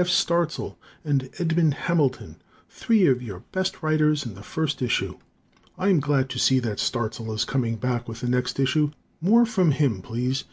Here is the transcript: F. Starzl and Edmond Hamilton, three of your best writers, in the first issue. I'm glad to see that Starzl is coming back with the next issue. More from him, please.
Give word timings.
F. 0.00 0.06
Starzl 0.06 0.76
and 1.04 1.28
Edmond 1.40 1.74
Hamilton, 1.74 2.36
three 2.70 3.08
of 3.08 3.20
your 3.20 3.40
best 3.50 3.82
writers, 3.82 4.24
in 4.24 4.34
the 4.36 4.44
first 4.44 4.80
issue. 4.80 5.18
I'm 5.76 5.98
glad 5.98 6.30
to 6.30 6.38
see 6.38 6.60
that 6.60 6.78
Starzl 6.78 7.34
is 7.34 7.44
coming 7.44 7.74
back 7.74 8.06
with 8.06 8.20
the 8.20 8.28
next 8.28 8.60
issue. 8.60 8.92
More 9.20 9.44
from 9.44 9.72
him, 9.72 10.00
please. 10.00 10.44